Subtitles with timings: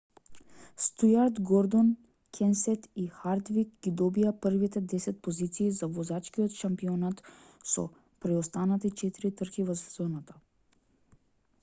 [0.83, 1.89] стујарт гордон
[2.37, 7.23] кенсет и харвик ги добија првите десет позиции за возачкиот шампионат
[7.75, 7.83] со
[8.27, 10.39] преостанати четири трки во сезоната